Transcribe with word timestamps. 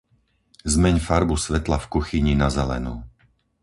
Zmeň 0.73 0.97
farbu 1.07 1.35
svetla 1.45 1.77
v 1.81 1.89
kuchyni 2.01 2.33
na 2.41 2.47
zelenú. 2.57 2.95